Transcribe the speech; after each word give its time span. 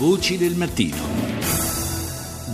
Voci 0.00 0.38
del 0.38 0.54
mattino. 0.54 0.96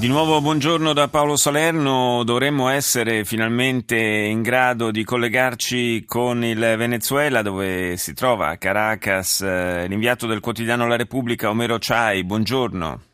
Di 0.01 0.09
nuovo 0.09 0.41
buongiorno 0.41 0.93
da 0.93 1.07
Paolo 1.07 1.37
Salerno, 1.37 2.25
dovremmo 2.25 2.71
essere 2.71 3.25
finalmente 3.25 3.97
in 3.97 4.43
grado 4.43 4.91
di 4.91 5.05
collegarci 5.05 6.05
con 6.09 6.43
il 6.43 6.59
Venezuela 6.59 7.43
dove 7.43 7.97
si 7.99 8.15
trova 8.15 8.49
a 8.49 8.57
Caracas 8.57 9.43
eh, 9.43 9.87
l'inviato 9.87 10.27
del 10.27 10.41
quotidiano 10.41 10.89
La 10.89 10.97
Repubblica 10.97 11.49
Omero 11.49 11.77
Chai, 11.79 12.25
buongiorno. 12.25 13.06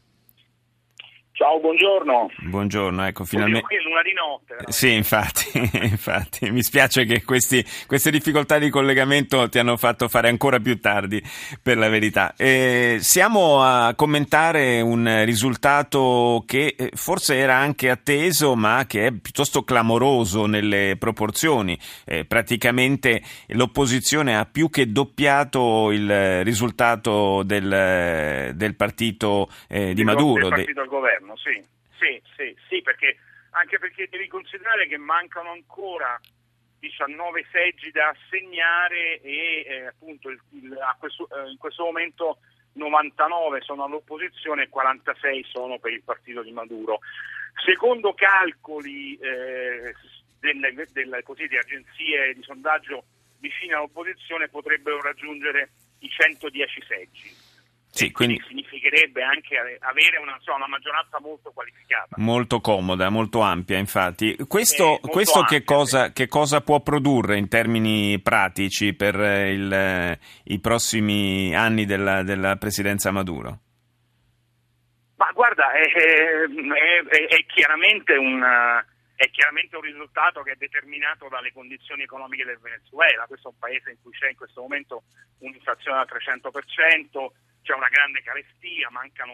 Ciao, 1.43 1.59
buongiorno. 1.59 2.30
Buongiorno, 2.50 3.04
ecco, 3.04 3.24
finalmente. 3.24 3.66
Qui 3.66 3.74
è 3.74 3.80
luna 3.80 4.02
di 4.02 4.12
notte. 4.12 4.45
Veramente. 4.46 4.72
Sì, 4.72 4.95
infatti, 4.95 5.50
infatti. 5.91 6.50
Mi 6.52 6.62
spiace 6.62 7.04
che 7.04 7.24
questi, 7.24 7.64
queste 7.88 8.12
difficoltà 8.12 8.61
di 8.61 8.70
collegamento 8.70 9.48
ti 9.48 9.59
hanno 9.59 9.77
fatto 9.77 10.06
fare 10.06 10.28
ancora 10.28 10.60
più 10.60 10.78
tardi, 10.78 11.20
per 11.60 11.78
la 11.78 11.88
verità. 11.88 12.34
Eh, 12.36 12.98
siamo 13.00 13.60
a 13.60 13.92
commentare 13.96 14.80
un 14.82 15.24
risultato 15.24 16.45
che 16.47 16.77
eh, 16.78 16.91
forse 16.95 17.34
era 17.34 17.56
anche 17.56 17.91
atteso, 17.91 18.55
ma 18.55 18.84
che 18.86 19.06
è 19.06 19.12
piuttosto 19.12 19.64
clamoroso 19.64 20.47
nelle 20.47 20.95
proporzioni. 20.97 21.77
Eh, 22.05 22.24
praticamente 22.24 23.20
l'opposizione 23.48 24.38
ha 24.38 24.47
più 24.47 24.70
che 24.70 24.92
doppiato 24.92 25.91
il 25.91 26.45
risultato 26.45 27.42
del, 27.42 28.52
del 28.55 28.77
partito 28.77 29.48
eh, 29.66 29.92
di 29.92 30.05
Maduro. 30.05 30.42
Del 30.42 30.50
partito 30.50 30.80
del 30.83 30.88
governo 30.88 31.30
governo, 31.32 31.36
sì, 31.36 31.62
sì, 31.98 32.22
sì, 32.36 32.56
sì 32.68 32.82
perché, 32.82 33.16
anche 33.50 33.78
perché 33.78 34.09
devi 34.10 34.28
considerare 34.28 34.86
che 34.86 34.96
mancano 34.96 35.50
ancora 35.50 36.18
19 36.78 37.46
seggi 37.50 37.91
da 37.91 38.08
assegnare 38.08 39.20
e 39.20 39.64
eh, 39.66 39.86
appunto 39.86 40.30
il, 40.30 40.41
il, 40.50 40.77
questo, 40.98 41.28
eh, 41.30 41.50
in 41.50 41.58
questo 41.58 41.84
momento 41.84 42.38
99 42.74 43.60
sono 43.60 43.84
all'opposizione 43.84 44.64
e 44.64 44.68
46 44.68 45.45
sono 45.45 45.78
per 45.78 45.92
il 45.92 46.02
partito 46.02 46.42
di 46.42 46.52
Maduro. 46.52 47.00
Secondo 47.64 48.14
calcoli 48.14 49.17
eh, 49.19 49.94
delle, 50.41 50.72
delle, 50.92 51.22
di 51.22 51.56
agenzie 51.56 52.34
di 52.34 52.42
sondaggio 52.42 53.05
vicine 53.39 53.74
all'opposizione 53.74 54.48
potrebbero 54.48 55.00
raggiungere 55.00 55.70
i 56.00 56.08
110 56.08 56.83
seggi. 56.86 57.52
Sì, 57.95 58.11
quindi, 58.11 58.43
significherebbe 58.48 59.23
anche 59.23 59.55
avere 59.81 60.17
una, 60.17 60.35
insomma, 60.37 60.57
una, 60.65 60.69
maggioranza 60.69 61.21
molto 61.21 61.51
qualificata. 61.53 62.17
Molto 62.17 62.61
comoda, 62.62 63.11
molto 63.11 63.41
ampia, 63.41 63.77
infatti. 63.77 64.35
Questo, 64.48 64.97
eh, 64.97 65.09
questo 65.09 65.41
ampia, 65.41 65.59
che, 65.59 65.65
cosa, 65.65 66.07
sì. 66.07 66.13
che, 66.15 66.27
cosa, 66.27 66.63
può 66.63 66.81
produrre 66.81 67.37
in 67.37 67.48
termini 67.48 68.19
pratici 68.20 68.95
per 68.95 69.15
il, 69.17 70.19
i 70.45 70.59
prossimi 70.59 71.55
anni 71.55 71.85
della, 71.85 72.23
della, 72.23 72.57
presidenza 72.57 73.11
Maduro? 73.11 73.59
Ma 75.17 75.31
guarda, 75.35 75.73
è, 75.73 75.85
è, 75.85 76.47
è, 77.11 77.27
è 77.27 77.45
chiaramente 77.45 78.17
un 78.17 78.43
è 79.15 79.31
chiaramente 79.31 79.77
un 79.77 79.83
risultato 79.83 80.43
che 80.43 80.53
è 80.53 80.57
determinato 80.57 81.29
dalle 81.29 81.53
condizioni 81.53 82.03
economiche 82.03 82.45
del 82.45 82.59
Venezuela. 82.59 83.27
Questo 83.27 83.48
è 83.48 83.53
un 83.53 83.59
paese 83.59 83.91
in 83.91 83.97
cui 84.03 84.11
c'è 84.11 84.31
in 84.31 84.35
questo 84.35 84.63
momento 84.63 85.05
un'inflazione 85.39 85.98
al 85.98 86.09
300%, 86.11 87.31
c'è 87.62 87.74
una 87.74 87.88
grande 87.88 88.22
carestia, 88.22 88.91
mancano 88.91 89.32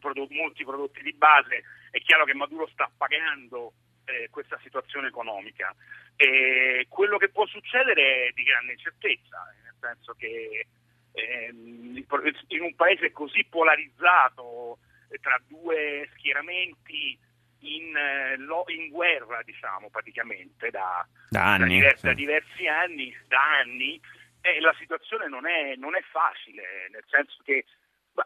prodotti, 0.00 0.34
molti 0.34 0.64
prodotti 0.64 1.02
di 1.02 1.12
base, 1.14 1.62
è 1.90 1.98
chiaro 2.00 2.24
che 2.24 2.34
Maduro 2.34 2.68
sta 2.72 2.90
pagando 2.96 3.72
eh, 4.04 4.28
questa 4.30 4.58
situazione 4.62 5.08
economica. 5.08 5.74
E 6.16 6.86
quello 6.88 7.16
che 7.16 7.30
può 7.30 7.46
succedere 7.46 8.26
è 8.26 8.32
di 8.34 8.42
grande 8.42 8.72
incertezza, 8.72 9.46
nel 9.62 9.74
senso 9.80 10.14
che 10.14 10.66
eh, 11.12 11.50
in 11.52 12.62
un 12.62 12.74
paese 12.74 13.12
così 13.12 13.44
polarizzato 13.48 14.78
eh, 15.08 15.18
tra 15.18 15.40
due 15.46 16.08
schieramenti 16.14 17.18
in, 17.60 17.96
eh, 17.96 18.74
in 18.74 18.88
guerra, 18.90 19.42
diciamo, 19.44 19.88
praticamente 19.90 20.70
da, 20.70 21.06
da, 21.28 21.54
anni, 21.54 21.58
da, 21.58 21.66
diversi, 21.66 21.98
sì. 21.98 22.06
da 22.06 22.14
diversi 22.14 22.66
anni, 22.66 23.16
da 23.28 23.58
anni 23.60 24.00
eh, 24.42 24.60
la 24.60 24.74
situazione 24.78 25.28
non 25.28 25.46
è, 25.46 25.74
non 25.76 25.94
è, 25.94 26.02
facile, 26.02 26.88
nel 26.90 27.04
senso 27.08 27.40
che 27.44 27.64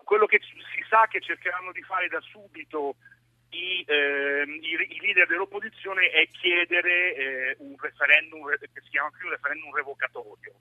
quello 0.02 0.26
che 0.26 0.40
si 0.40 0.84
sa 0.88 1.06
che 1.06 1.20
cercheranno 1.20 1.70
di 1.72 1.82
fare 1.82 2.08
da 2.08 2.20
subito 2.20 2.96
i, 3.50 3.84
eh, 3.86 4.42
i, 4.42 4.96
i 4.96 5.00
leader 5.00 5.26
dell'opposizione 5.26 6.10
è 6.10 6.26
chiedere 6.30 7.14
eh, 7.14 7.56
un 7.58 7.76
referendum 7.78 8.48
che 8.58 8.80
si 8.82 8.90
chiama 8.90 9.10
più 9.10 9.26
un 9.26 9.32
referendum 9.32 9.72
revocatorio, 9.74 10.54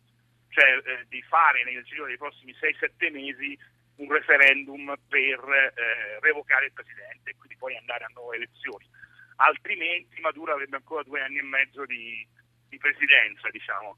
cioè 0.50 0.78
eh, 0.84 1.06
di 1.08 1.22
fare 1.24 1.64
nel 1.64 1.84
giro 1.84 2.06
dei 2.06 2.18
prossimi 2.18 2.54
6-7 2.54 3.12
mesi 3.12 3.58
un 3.96 4.12
referendum 4.12 4.94
per 5.08 5.40
eh, 5.40 6.20
revocare 6.20 6.66
il 6.66 6.74
presidente 6.74 7.32
e 7.32 7.36
quindi 7.38 7.56
poi 7.58 7.78
andare 7.78 8.04
a 8.04 8.12
nuove 8.14 8.36
elezioni. 8.36 8.86
Altrimenti 9.38 10.20
Maduro 10.20 10.54
avrebbe 10.54 10.76
ancora 10.76 11.04
due 11.04 11.22
anni 11.22 11.40
e 11.40 11.44
mezzo 11.44 11.86
di, 11.86 12.28
di 12.68 12.78
presidenza, 12.78 13.50
diciamo 13.50 13.98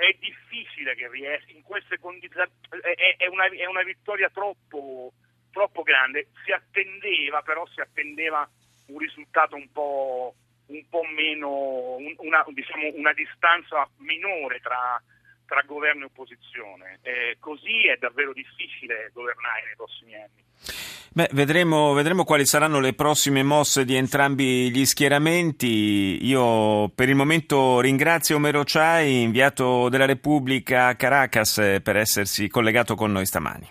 è 0.00 0.16
difficile 0.18 0.94
che 0.94 1.08
riesca 1.08 1.52
in 1.52 1.62
queste 1.62 1.98
condizioni, 1.98 2.50
è, 2.80 3.16
è, 3.18 3.26
una, 3.26 3.44
è 3.48 3.66
una, 3.66 3.82
vittoria 3.82 4.30
troppo, 4.30 5.12
troppo, 5.52 5.82
grande, 5.82 6.28
si 6.42 6.52
attendeva 6.52 7.42
però 7.42 7.66
si 7.66 7.80
attendeva 7.80 8.48
un 8.86 8.98
risultato 8.98 9.56
un 9.56 9.70
po', 9.70 10.34
un 10.66 10.88
po 10.88 11.02
meno, 11.04 11.96
una, 12.16 12.44
diciamo, 12.48 12.90
una 12.94 13.12
distanza 13.12 13.86
minore 13.98 14.60
tra, 14.60 15.00
tra 15.46 15.62
governo 15.66 16.04
e 16.04 16.06
opposizione. 16.06 16.98
Eh, 17.02 17.36
così 17.38 17.86
è 17.86 17.96
davvero 17.98 18.32
difficile 18.32 19.10
governare 19.12 19.66
nei 19.66 19.76
prossimi 19.76 20.14
anni. 20.14 20.89
Beh, 21.12 21.28
vedremo, 21.32 21.92
vedremo, 21.92 22.22
quali 22.22 22.46
saranno 22.46 22.78
le 22.78 22.92
prossime 22.94 23.42
mosse 23.42 23.84
di 23.84 23.96
entrambi 23.96 24.70
gli 24.70 24.86
schieramenti. 24.86 26.24
Io 26.24 26.88
per 26.94 27.08
il 27.08 27.16
momento 27.16 27.80
ringrazio 27.80 28.36
Omero 28.36 28.62
Chai, 28.64 29.22
inviato 29.22 29.88
della 29.88 30.04
Repubblica 30.04 30.86
a 30.86 30.94
Caracas, 30.94 31.80
per 31.82 31.96
essersi 31.96 32.46
collegato 32.46 32.94
con 32.94 33.10
noi 33.10 33.26
stamani. 33.26 33.68